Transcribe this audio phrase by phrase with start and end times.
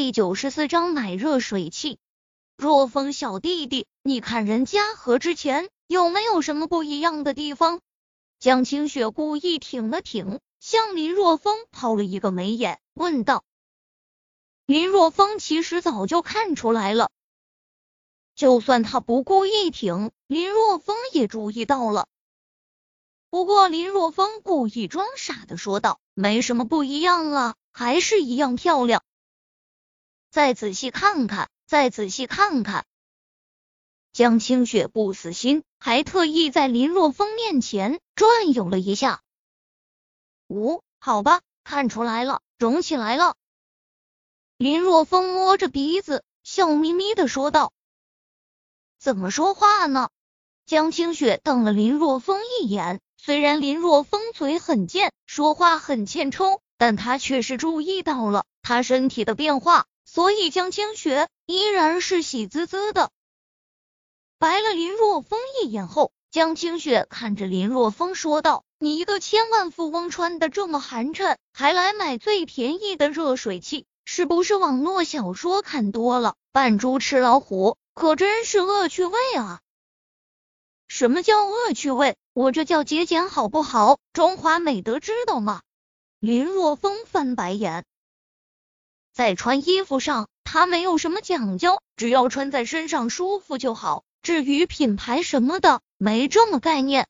[0.00, 1.98] 第九十四章买热水器。
[2.56, 7.80] 若风小弟弟，你看人家和之前有没有什么不一样的地方？
[8.38, 13.42] 江清雪故意挺了挺，向林若风抛了一个眉眼，问道。
[14.66, 17.10] 林若风其实早就看出来了，
[18.36, 22.06] 就算他不故意挺，林若风也注意到了。
[23.30, 29.02] 不过林若风故意装傻的说道：“没什么不一样了，还是一样漂亮。”
[30.30, 32.84] 再仔细看看，再仔细看看。
[34.12, 39.22] 江清雪不死心，还特意在林若风面前转悠了一下。
[40.48, 43.36] 五，好吧，看出来了，肿起来了。
[44.56, 47.72] 林若风摸着鼻子，笑眯眯的说道
[48.98, 50.10] ：“怎么说话呢？”
[50.66, 59.86] 江清雪瞪了林若风一眼，虽然林若风嘴很贱，说话很欠抽，但他却是注意到了他身体的变化。
[60.10, 63.10] 所以江清雪依然是喜滋滋的，
[64.38, 76.36] 白了林若风一眼后，江清雪看着林若风说道：“你一个千万富翁穿的这么寒碜，还来买最便宜的热水器，是不是网络小说看多了？
[76.52, 79.60] 扮猪吃老虎，可真是恶趣味啊！”
[80.88, 82.16] 什么叫恶趣味？
[82.32, 83.98] 我这叫节俭，好不好？
[84.14, 85.60] 中华美德，知道吗？
[86.18, 87.84] 林若风翻白眼。
[89.18, 94.04] 在穿衣服上，他没有什么讲究，只要穿在身上舒服就好。
[94.22, 97.08] 至于品牌什么的，没这么概念。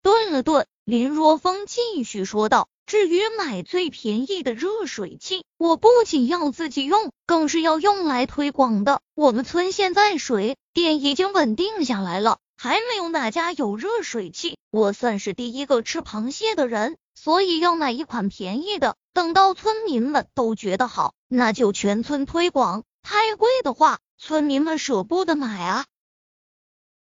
[0.00, 9.00] 顿了顿，林若风继续说道：“至于买最便宜的热水器，我不仅要自己用，更是要用来推广的。
[9.16, 22.84] 我们村现在水电已经稳定下来了，还没有哪家有热水器，我算是第一个吃螃蟹的人。”所以要买一款便宜的，等到村民们都觉得好，那就全村推广。
[23.02, 25.86] 太贵的话，村民们舍不得买啊。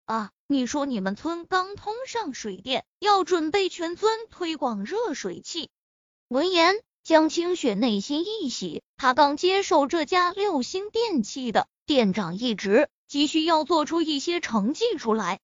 [0.04, 5.68] 啊，你说你们村刚通上水电，要准备全村推广热水器。
[6.28, 15.40] 闻言，江清雪内心一喜，她刚接手这家六星电器的店长一职，急需要做出一些成绩出来。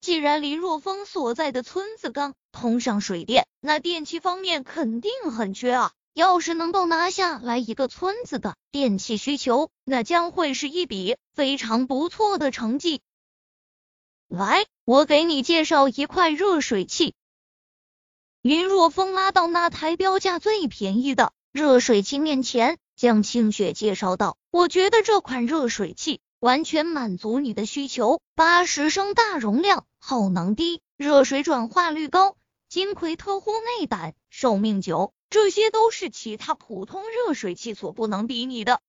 [0.00, 5.92] 既然林若风所在的村子刚通上水电，那电器方面肯定很缺啊！
[6.14, 13.02] 要是能够拿下来一个村子的电器需求，那将会是一笔非常不错的成绩。
[14.26, 17.14] 来，我给你介绍一块热水器。
[18.40, 32.36] 林若风拉到那台标价最便宜的热水器面前，江清雪介绍道：“我觉得这款热水器。”完全满足你的需求，八十升大容量，耗能低，热水转化率高，
[32.68, 38.80] 金葵特护内胆，寿命久，这些都是其他普通热水器所不能比拟的。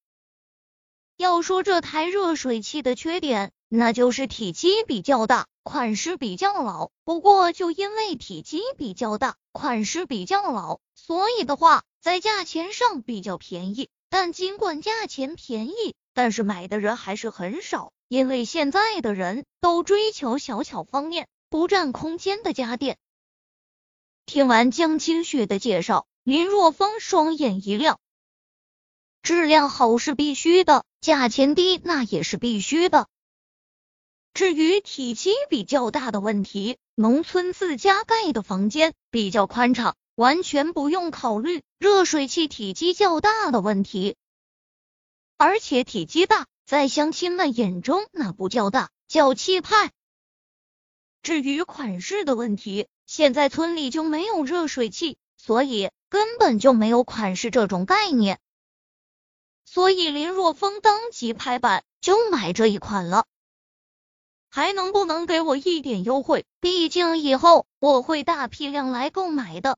[1.17, 6.89] 要说这台热水器的缺点，那就是体积比较大，款式比较老。
[7.03, 13.89] 不过就因为体积比较大，款式比较老，所以的话，在价钱上比较便宜。
[14.09, 22.97] 但尽管价钱便宜，但是买的人还是很少，因为现在的人都追求小巧方便、不占空间的家电。
[24.25, 28.01] 听完江清雪的介绍，林若风双眼一亮，
[29.21, 33.07] 质量好是必须的，价钱低那也是必须的。
[34.33, 44.17] 至于体积比较大的问题，农村自家盖的房间比较宽敞，完全不用考虑热水器体积较大的问题。
[45.37, 49.91] 而且体积大，在乡亲们眼中那不叫大，叫气派。
[51.21, 58.39] 至于款式的问题，现在村里就没有热水器，所以根本就没有款式这种概念。
[59.65, 63.25] 所以林若风当即拍板就买这一款了。
[64.49, 66.45] 还能不能给我一点优惠？
[66.61, 69.77] 毕竟以后我会大批量来购买的。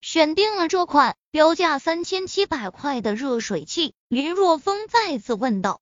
[0.00, 5.80] 选定了这款标价三千七百块的热水器，林若风再次问道：“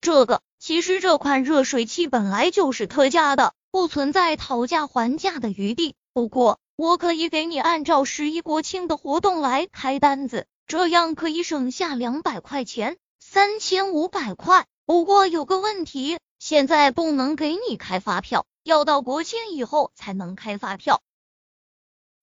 [0.00, 5.96] 这个其实这款热水器本来就是特价的，不存在讨价还价的余地。
[6.12, 14.66] 不过我可以给你按照十一国庆的活动来开单子，这样可以省下两百块钱，三千五百块。
[14.86, 21.02] 不过有个问题，现在不能给你开发票，要到国庆以后才能开发票。”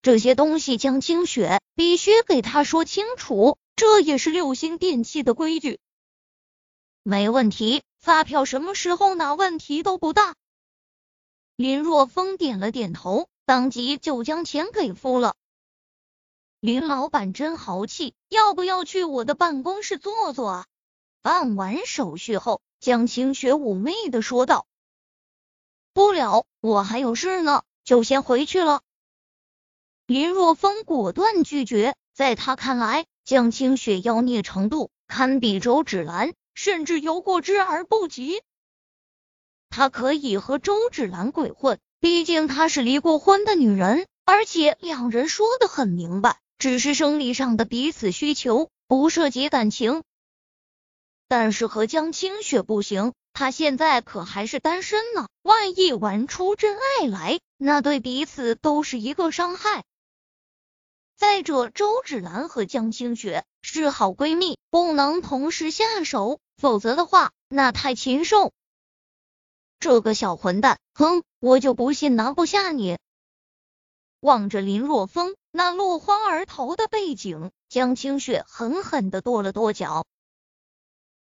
[0.01, 5.79] 这些东西，江清雪必须给他说清楚，这也是六星电器的规矩。
[7.03, 10.35] 没问题，发票什么时候拿，问题都不大。
[11.55, 15.35] 林若风点了点头，当即就将钱给付了。
[16.59, 20.65] 林老板真豪气，要不要去我的办公室坐坐啊？
[21.21, 24.65] 办完手续后，江清雪妩媚的说道
[25.93, 28.81] ：“不了，我还有事呢，就先回去了。”
[30.11, 38.41] 林若风果断拒绝，在他看来，江清雪妖孽程度堪比周芷兰，甚至有过之而不及。
[39.69, 46.39] 他可以和周芷兰鬼混，毕竟她是离过婚的女人，而且两人说的很明白。
[46.57, 50.03] 只是生理上的彼此需求，不涉及感情。
[51.29, 55.29] 但是和江清雪不行，他现在可还是单身呢。
[55.41, 59.85] 万一玩出真爱来，那对彼此都是一个伤害。
[61.21, 68.51] 再者，周芷兰和江清雪是好闺蜜，不能同时下手，否则的话，那太禽兽。
[69.79, 72.97] 这个小混蛋，哼，我就不信拿不下你。
[74.19, 80.07] 望着林若风那落荒而逃的背景，江清雪狠狠的跺了跺脚。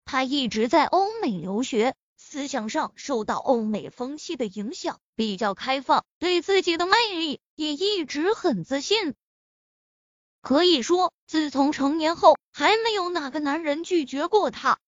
[0.05, 9.13] 他一直在欧美留学，思想上受到欧美风气的影响，比较开放，对自己的魅力也一直很自信。
[10.41, 14.79] 可以说，自从成年后，还没有哪个男人拒绝过他。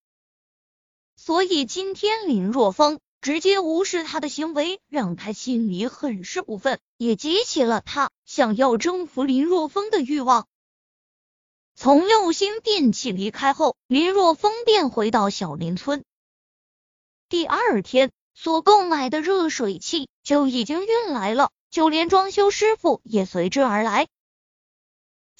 [1.15, 2.99] 所以今天林若风。
[3.21, 10.47] 直接无视他的行为，让他心里很是不忿，也激起了他想要征服林若风的欲望。
[11.75, 16.03] 从六星电器离开后，林若风便回到小林村。
[17.29, 24.07] 第二天，所购买的热水器就已经运来了，就连装修师傅也随之而来。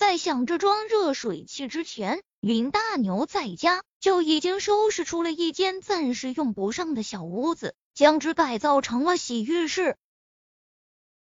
[0.02, 9.98] 在想着装热水器之前，林大牛在家就已经收拾出了一间暂时用不上的小屋子，将之改造成了洗浴室。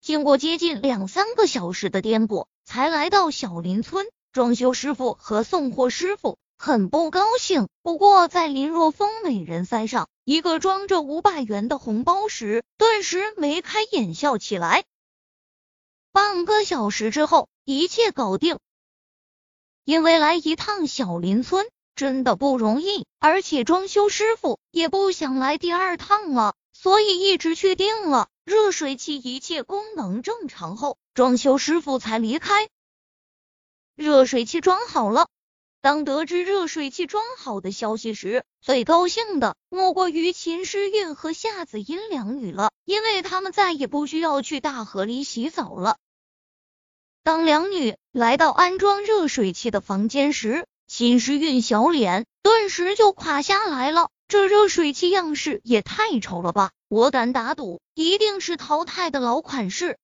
[0.00, 4.06] 经过接近两三个小时的颠簸，才来到小林村。
[4.32, 14.84] 装修师傅和送货师傅很不高兴，不过在林若风美人腮上一个装着五百元的红包时，顿时眉开眼笑起来。
[16.12, 18.58] 半个小时之后，一切搞定。
[19.90, 21.66] 因为来一趟小林村
[21.96, 32.68] 真的不容易，而且装修师傅也不想来第二趟了，所以一直确定了热水器一切功能正常后，装修师傅才离开。
[33.96, 35.26] 热水器装好了，
[35.80, 45.96] 当得知热水器装好的消息时，最高兴的莫过于秦诗韵和夏子音两女了，因为他们再也不需要去大河里洗澡了。
[47.22, 54.10] 当两女来到安装热水器的房间时，秦时运小脸顿时就垮下来了。
[54.26, 56.70] 这热水器样式也太丑了吧！
[56.88, 59.98] 我敢打赌，一定是淘汰的老款式。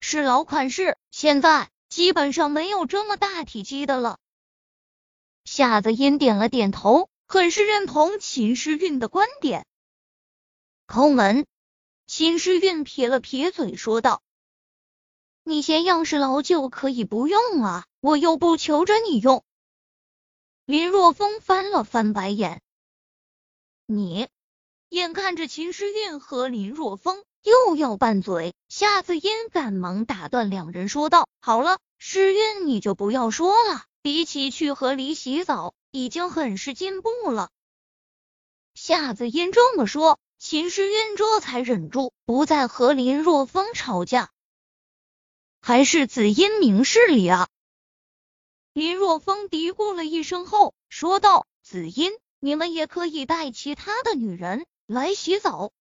[0.00, 4.18] 是老款式，现在基本上没有这么大体积的了。
[5.44, 9.64] 夏子音点了点头，很是认同秦时运的观点。
[10.86, 11.46] 抠门，
[12.06, 14.20] 秦时运撇了撇嘴说道。
[15.48, 19.44] 你嫌样式老旧，可以不用啊，我又不求着你用。
[20.64, 22.62] 林若风翻了翻白眼，
[23.86, 24.26] 你
[24.88, 37.50] 眼看着秦诗韵和林若风又要拌嘴，夏子音赶忙打断两人说道：“好了，诗韵你就不要说了，比起去河里洗澡，已经很是进步了。”
[38.74, 44.32] 夏子音这么说，秦诗韵这才忍住，不再和林若风吵架。
[45.66, 47.48] 还是紫音明事理啊！
[48.72, 55.72] 林若风嘀咕了一声后说道：“紫音，你们也可以带其他的女人来洗澡。”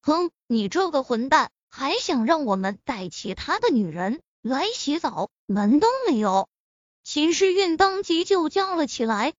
[0.00, 5.28] 哼，你这个混蛋，还想让我们带其他的女人来洗澡？
[5.44, 6.48] 门都没有！
[7.04, 9.34] 秦诗韵当即就叫了起来：“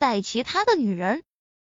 [0.00, 1.24] 带其他的女人？”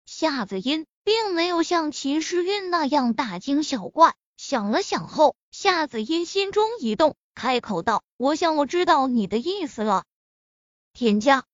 [0.07, 4.15] 夏子音并没有像秦诗韵那样大惊小怪。
[4.43, 10.03] 想了想后，夏子音心中一动，开口道：“我想我知道你的意思了。
[10.93, 11.45] 田家